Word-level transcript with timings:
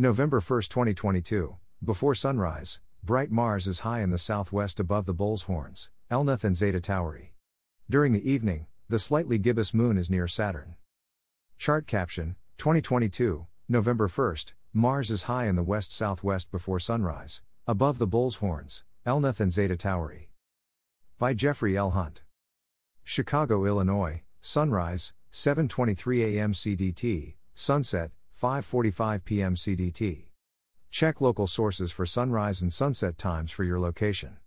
November 0.00 0.40
1, 0.40 0.62
2022. 0.62 1.58
Before 1.84 2.14
sunrise, 2.14 2.80
bright 3.04 3.30
Mars 3.30 3.66
is 3.66 3.80
high 3.80 4.00
in 4.00 4.08
the 4.08 4.16
southwest 4.16 4.80
above 4.80 5.04
the 5.04 5.12
Bull's 5.12 5.42
Horns, 5.42 5.90
Elnath 6.10 6.42
and 6.42 6.56
Zeta 6.56 6.80
Tauri. 6.80 7.32
During 7.90 8.14
the 8.14 8.26
evening, 8.26 8.64
the 8.88 8.98
slightly 8.98 9.36
gibbous 9.36 9.74
moon 9.74 9.98
is 9.98 10.08
near 10.08 10.26
Saturn. 10.26 10.76
Chart 11.58 11.86
caption 11.86 12.36
2022, 12.56 13.46
November 13.68 14.08
1st, 14.08 14.54
Mars 14.72 15.10
is 15.10 15.24
high 15.24 15.44
in 15.44 15.56
the 15.56 15.62
west 15.62 15.92
southwest 15.92 16.50
before 16.50 16.80
sunrise, 16.80 17.42
above 17.66 17.98
the 17.98 18.06
Bull's 18.06 18.36
Horns, 18.36 18.84
Elnath 19.04 19.38
and 19.38 19.52
Zeta 19.52 19.76
Tauri. 19.76 20.28
By 21.18 21.34
Jeffrey 21.34 21.76
L. 21.76 21.90
Hunt. 21.90 22.22
Chicago, 23.04 23.66
Illinois, 23.66 24.22
sunrise, 24.40 25.12
7:23 25.30 26.36
a.m. 26.36 26.54
CDT, 26.54 27.34
sunset, 27.54 28.12
5:45 28.40 29.24
p.m. 29.24 29.54
CDT. 29.54 30.30
Check 30.90 31.20
local 31.20 31.46
sources 31.46 31.92
for 31.92 32.06
sunrise 32.06 32.62
and 32.62 32.72
sunset 32.72 33.18
times 33.18 33.50
for 33.50 33.64
your 33.64 33.78
location. 33.78 34.38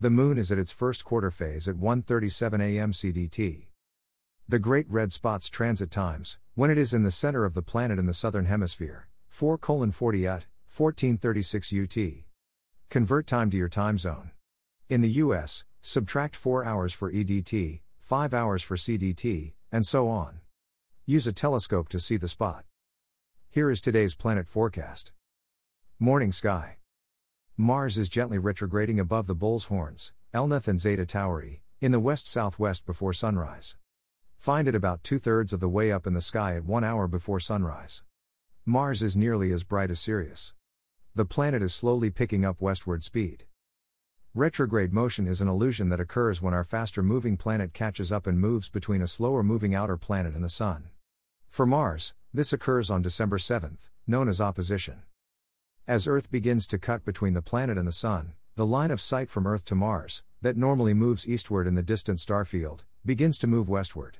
The 0.00 0.08
moon 0.08 0.38
is 0.38 0.50
at 0.50 0.58
its 0.58 0.72
first 0.72 1.04
quarter 1.04 1.30
phase 1.30 1.68
at 1.68 1.76
1:37 1.76 2.62
a.m. 2.62 2.92
CDT. 2.92 3.66
The 4.48 4.58
Great 4.58 4.88
Red 4.88 5.12
Spot's 5.12 5.50
transit 5.50 5.90
times, 5.90 6.38
when 6.54 6.70
it 6.70 6.78
is 6.78 6.94
in 6.94 7.02
the 7.02 7.10
center 7.10 7.44
of 7.44 7.52
the 7.52 7.60
planet 7.60 7.98
in 7.98 8.06
the 8.06 8.14
southern 8.14 8.46
hemisphere, 8.46 9.08
4 9.28 9.58
40 9.58 10.26
at 10.26 10.46
1436 10.74 11.70
UT. 11.70 11.98
Convert 12.88 13.26
time 13.26 13.50
to 13.50 13.58
your 13.58 13.68
time 13.68 13.98
zone. 13.98 14.30
In 14.88 15.02
the 15.02 15.20
US, 15.20 15.64
subtract 15.82 16.34
4 16.34 16.64
hours 16.64 16.94
for 16.94 17.12
EDT, 17.12 17.82
5 17.98 18.32
hours 18.32 18.62
for 18.62 18.76
CDT, 18.76 19.52
and 19.70 19.84
so 19.84 20.08
on. 20.08 20.40
Use 21.04 21.26
a 21.26 21.32
telescope 21.34 21.90
to 21.90 22.00
see 22.00 22.16
the 22.16 22.26
spot. 22.26 22.64
Here 23.54 23.70
is 23.70 23.82
today's 23.82 24.14
planet 24.14 24.48
forecast. 24.48 25.12
Morning 25.98 26.32
sky. 26.32 26.78
Mars 27.54 27.98
is 27.98 28.08
gently 28.08 28.38
retrograding 28.38 28.98
above 28.98 29.26
the 29.26 29.34
Bull's 29.34 29.66
Horns, 29.66 30.14
Elnath 30.32 30.68
and 30.68 30.80
Zeta 30.80 31.04
Tauri, 31.04 31.60
in 31.78 31.92
the 31.92 32.00
west 32.00 32.26
southwest 32.26 32.86
before 32.86 33.12
sunrise. 33.12 33.76
Find 34.38 34.66
it 34.68 34.74
about 34.74 35.04
two 35.04 35.18
thirds 35.18 35.52
of 35.52 35.60
the 35.60 35.68
way 35.68 35.92
up 35.92 36.06
in 36.06 36.14
the 36.14 36.22
sky 36.22 36.56
at 36.56 36.64
one 36.64 36.82
hour 36.82 37.06
before 37.06 37.40
sunrise. 37.40 38.02
Mars 38.64 39.02
is 39.02 39.18
nearly 39.18 39.52
as 39.52 39.64
bright 39.64 39.90
as 39.90 40.00
Sirius. 40.00 40.54
The 41.14 41.26
planet 41.26 41.62
is 41.62 41.74
slowly 41.74 42.08
picking 42.08 42.46
up 42.46 42.62
westward 42.62 43.04
speed. 43.04 43.44
Retrograde 44.34 44.94
motion 44.94 45.28
is 45.28 45.42
an 45.42 45.48
illusion 45.48 45.90
that 45.90 46.00
occurs 46.00 46.40
when 46.40 46.54
our 46.54 46.64
faster 46.64 47.02
moving 47.02 47.36
planet 47.36 47.74
catches 47.74 48.10
up 48.10 48.26
and 48.26 48.40
moves 48.40 48.70
between 48.70 49.02
a 49.02 49.06
slower 49.06 49.42
moving 49.42 49.74
outer 49.74 49.98
planet 49.98 50.34
and 50.34 50.42
the 50.42 50.48
Sun. 50.48 50.88
For 51.50 51.66
Mars, 51.66 52.14
this 52.34 52.52
occurs 52.52 52.90
on 52.90 53.02
December 53.02 53.38
7, 53.38 53.78
known 54.06 54.28
as 54.28 54.40
opposition. 54.40 55.02
As 55.86 56.06
Earth 56.06 56.30
begins 56.30 56.66
to 56.68 56.78
cut 56.78 57.04
between 57.04 57.34
the 57.34 57.42
planet 57.42 57.76
and 57.76 57.86
the 57.86 57.92
Sun, 57.92 58.34
the 58.54 58.66
line 58.66 58.90
of 58.90 59.00
sight 59.00 59.28
from 59.28 59.46
Earth 59.46 59.64
to 59.66 59.74
Mars, 59.74 60.22
that 60.40 60.56
normally 60.56 60.94
moves 60.94 61.28
eastward 61.28 61.66
in 61.66 61.74
the 61.74 61.82
distant 61.82 62.20
star 62.20 62.44
field, 62.44 62.84
begins 63.04 63.36
to 63.38 63.46
move 63.46 63.68
westward. 63.68 64.18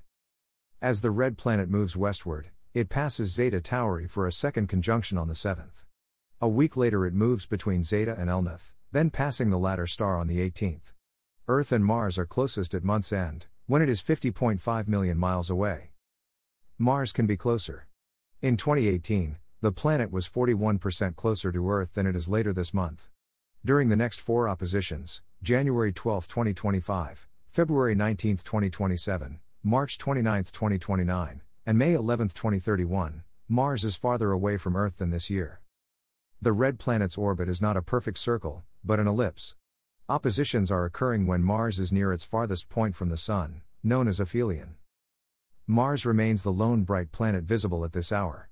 As 0.80 1.00
the 1.00 1.10
red 1.10 1.38
planet 1.38 1.70
moves 1.70 1.96
westward, 1.96 2.50
it 2.74 2.88
passes 2.88 3.33
Zeta 3.33 3.60
Tauri 3.60 4.10
for 4.10 4.27
a 4.27 4.33
second 4.33 4.68
conjunction 4.68 5.16
on 5.16 5.28
the 5.28 5.34
7th. 5.34 5.84
A 6.40 6.48
week 6.48 6.77
later, 6.77 7.06
it 7.06 7.14
moves 7.14 7.46
between 7.46 7.84
Zeta 7.84 8.16
and 8.18 8.28
Elnath, 8.28 8.72
then 8.90 9.10
passing 9.10 9.50
the 9.50 9.58
latter 9.58 9.86
star 9.86 10.18
on 10.18 10.27
the 10.27 10.38
18th. 10.38 10.92
Earth 11.48 11.72
and 11.72 11.84
Mars 11.84 12.18
are 12.18 12.27
closest 12.27 12.74
at 12.74 12.84
month's 12.84 13.12
end, 13.12 13.46
when 13.66 13.80
it 13.80 13.88
is 13.88 14.02
50.5 14.02 14.88
million 14.88 15.18
miles 15.18 15.48
away. 15.48 15.92
Mars 16.78 17.12
can 17.12 17.27
be 17.27 17.36
closer. 17.36 17.86
In 18.42 18.56
2018, 18.56 19.36
the 19.61 19.70
planet 19.70 20.11
was 20.11 20.28
41% 20.28 21.14
closer 21.14 21.52
to 21.52 21.70
Earth 21.70 21.94
than 21.94 22.08
it 22.08 22.17
is 22.17 22.28
later 22.28 22.52
this 22.52 22.74
month. 22.74 23.08
During 23.64 23.89
the 23.89 23.94
next 23.94 24.20
four 24.20 24.48
oppositions, 24.48 25.22
January 25.44 25.92
12, 25.92 26.27
2025, 26.27 27.28
February 27.48 27.94
19, 27.94 28.39
2027, 28.39 29.39
March 29.62 29.96
29, 29.96 30.42
2029, 30.42 31.42
and 31.64 31.78
May 31.78 31.94
11, 31.94 32.30
2031, 32.30 33.22
Mars 33.48 33.84
is 33.84 33.94
farther 33.94 34.33
away 34.33 34.56
from 34.56 34.74
Earth 34.74 34.96
than 34.96 35.11
this 35.11 35.30
year. 35.30 35.61
The 36.40 36.50
red 36.50 36.80
planet's 36.80 37.17
orbit 37.17 37.48
is 37.48 37.62
not 37.62 37.77
a 37.77 37.80
perfect 37.80 38.18
circle, 38.18 38.64
but 38.83 38.98
an 38.98 39.06
ellipse. 39.06 39.55
Oppositions 40.08 40.68
are 40.68 40.84
occurring 40.84 41.28
when 41.28 41.44
Mars 41.44 41.78
is 41.78 41.92
near 41.92 42.12
its 42.12 42.24
farthest 42.24 42.68
point 42.68 42.96
from 42.96 43.08
the 43.08 43.17
Sun, 43.17 43.62
known 43.84 44.08
as 44.08 44.20
aphelion. 44.20 44.74
Mars 45.67 46.05
remains 46.05 46.42
the 46.42 46.52
lone 46.52 46.83
bright 46.83 47.12
planet 47.12 47.45
visible 47.45 47.84
at 47.84 47.92
this 47.92 48.11
hour. 48.11 48.48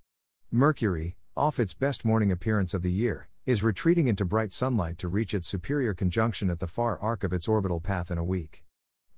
Mercury, 0.53 1.17
off 1.37 1.59
its 1.59 1.75
best 1.75 2.05
morning 2.05 2.31
appearance 2.31 2.73
of 2.73 2.83
the 2.83 2.93
year, 2.93 3.29
is 3.47 3.65
retreating 3.65 4.07
into 4.07 4.25
bright 4.25 4.53
sunlight 4.53 4.97
to 4.99 5.09
reach 5.09 5.35
its 5.35 5.49
superior 5.49 5.93
conjunction 5.93 6.51
at 6.51 6.61
the 6.61 6.69
far 6.69 7.01
arc 7.01 7.25
of 7.25 7.33
its 7.33 7.49
orbital 7.49 7.81
path 7.81 8.13
in 8.13 8.19
a 8.19 8.25
week. 8.25 8.65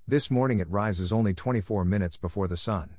This 0.09 0.31
morning 0.31 0.59
it 0.59 0.71
rises 0.71 1.13
only 1.13 1.35
24 1.35 1.85
minutes 1.85 2.17
before 2.17 2.49
the 2.49 2.57
Sun. 2.57 2.97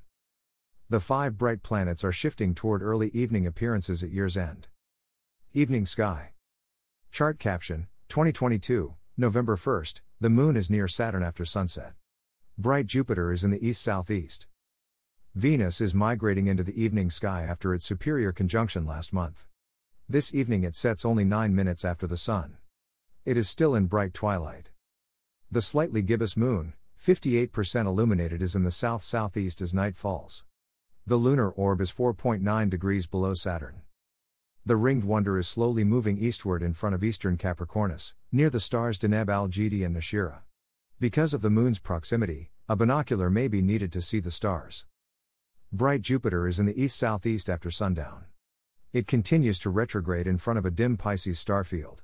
The 0.90 1.00
five 1.00 1.40
bright 1.40 1.64
planets 1.64 2.04
are 2.04 2.12
shifting 2.12 2.54
toward 2.54 2.84
early 2.84 3.10
evening 3.10 3.48
appearances 3.48 4.04
at 4.04 4.12
year's 4.12 4.38
end. 4.38 4.68
Evening 5.54 5.88
Sky. 5.88 6.34
Chart 7.12 7.40
caption 7.40 7.88
2022, 8.10 8.94
November 9.18 9.56
1st, 9.56 10.02
the 10.22 10.30
Moon 10.30 10.56
is 10.56 10.70
near 10.70 10.88
Saturn 10.88 11.24
after 11.24 11.46
sunset. 11.46 11.94
Bright 12.60 12.86
Jupiter 12.86 13.34
is 13.34 13.44
in 13.44 13.50
the 13.50 13.68
east 13.68 13.82
southeast. 13.82 14.46
Venus 15.36 15.82
is 15.82 15.96
migrating 15.96 16.46
into 16.46 16.62
the 16.62 16.80
evening 16.80 17.10
sky 17.10 17.42
after 17.42 17.74
its 17.74 17.86
superior 17.86 18.32
conjunction 18.32 18.86
last 18.86 19.12
month. 19.12 19.48
This 20.08 20.32
evening 20.32 20.64
it 20.64 20.76
sets 20.76 21.04
only 21.04 21.26
9 21.26 21.56
minutes 21.56 21.84
after 21.84 22.06
the 22.06 22.18
Sun. 22.18 22.58
It 23.26 23.36
is 23.36 23.50
still 23.50 23.74
in 23.74 23.88
bright 23.88 24.14
twilight. 24.14 24.70
The 25.50 25.64
slightly 25.64 26.04
gibbous 26.04 26.38
moon, 26.38 26.74
58% 27.00 27.88
illuminated, 27.88 28.44
is 28.44 28.56
in 28.56 28.62
the 28.62 28.70
south 28.70 29.02
southeast 29.02 29.60
as 29.60 29.74
night 29.74 29.96
falls. 29.96 30.46
The 31.08 31.16
lunar 31.16 31.50
orb 31.50 31.82
is 31.82 31.92
4.9 31.92 32.70
degrees 32.70 33.08
below 33.08 33.34
Saturn. 33.34 33.82
The 34.68 34.76
ringed 34.76 35.04
wonder 35.04 35.40
is 35.40 35.48
slowly 35.48 35.84
moving 35.84 36.20
eastward 36.20 36.62
in 36.62 36.74
front 36.74 36.94
of 36.94 37.04
eastern 37.04 37.38
Capricornus, 37.38 38.14
near 38.32 38.52
the 38.52 38.60
stars 38.60 39.00
Deneb 39.00 39.30
Algedi 39.30 39.84
and 39.84 39.96
Nashira. 39.96 40.42
Because 41.00 41.34
of 41.34 41.42
the 41.42 41.50
moon's 41.50 41.80
proximity, 41.80 42.52
a 42.70 42.76
binocular 42.76 43.32
may 43.32 43.48
be 43.48 43.64
needed 43.64 43.92
to 43.94 44.00
see 44.00 44.20
the 44.20 44.30
stars. 44.30 44.86
Bright 45.76 46.04
Jupiter 46.04 46.48
is 46.48 46.60
in 46.60 46.68
the 46.68 46.80
east 46.80 46.96
southeast 46.96 47.50
after 47.50 47.72
sundown. 47.72 48.26
It 48.94 49.08
continues 49.08 49.58
to 49.58 49.72
retrograde 49.72 50.28
in 50.28 50.38
front 50.38 50.60
of 50.60 50.68
a 50.68 50.70
dim 50.70 50.98
Pisces 50.98 51.40
star 51.40 51.64
field. 51.64 52.04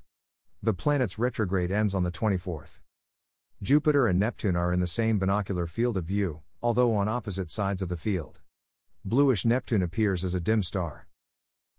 The 0.63 0.73
planet's 0.73 1.19
retrograde 1.19 1.69
ends 1.69 1.93
on 1.93 2.01
the 2.01 2.09
24th. 2.09 2.79
Jupiter 3.61 4.07
and 4.07 4.19
Neptune 4.19 4.55
are 4.55 4.73
in 4.73 4.79
the 4.79 4.87
same 4.87 5.19
binocular 5.19 5.67
field 5.67 5.97
of 5.97 6.05
view, 6.05 6.41
although 6.63 6.95
on 6.95 7.07
opposite 7.07 7.51
sides 7.51 7.83
of 7.83 7.89
the 7.89 7.95
field. 7.95 8.39
Bluish 9.05 9.45
Neptune 9.45 9.83
appears 9.83 10.23
as 10.23 10.33
a 10.33 10.39
dim 10.39 10.63
star. 10.63 11.07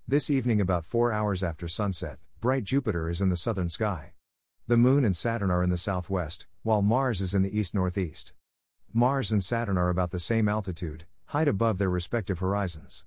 This 0.06 0.30
evening, 0.30 0.60
about 0.60 0.84
four 0.84 1.10
hours 1.10 1.42
after 1.42 1.66
sunset, 1.66 2.20
bright 2.40 2.62
Jupiter 2.62 3.10
is 3.10 3.20
in 3.20 3.30
the 3.30 3.36
southern 3.36 3.68
sky. 3.68 4.12
The 4.68 4.76
Moon 4.76 5.04
and 5.04 5.16
Saturn 5.16 5.50
are 5.50 5.64
in 5.64 5.70
the 5.70 5.76
southwest, 5.76 6.46
while 6.62 6.82
Mars 6.82 7.20
is 7.20 7.34
in 7.34 7.42
the 7.42 7.58
east 7.58 7.74
northeast. 7.74 8.32
Mars 8.92 9.32
and 9.32 9.42
Saturn 9.42 9.76
are 9.76 9.88
about 9.88 10.12
the 10.12 10.20
same 10.20 10.48
altitude, 10.48 11.06
height 11.30 11.46
above 11.46 11.78
their 11.78 11.88
respective 11.88 12.40
horizons. 12.40 13.04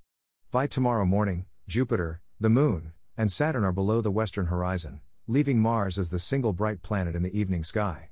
By 0.49 0.65
tomorrow 0.65 1.03
morning, 1.05 1.45
Jupiter, 1.67 2.21
the 2.39 2.49
Moon, 2.49 2.93
and 3.17 3.29
Saturn 3.29 3.65
are 3.65 3.73
below 3.73 3.99
the 3.99 4.11
western 4.11 4.45
horizon, 4.45 5.01
leaving 5.27 5.59
Mars 5.59 5.99
as 5.99 6.09
the 6.09 6.19
single 6.19 6.53
bright 6.53 6.81
planet 6.81 7.15
in 7.17 7.23
the 7.23 7.37
evening 7.37 7.65
sky. 7.65 8.11